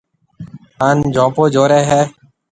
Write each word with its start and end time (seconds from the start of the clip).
ھان 0.79 0.97
جھونپو 1.13 1.43
جھورَي 1.53 1.79
ھيََََ 1.89 2.01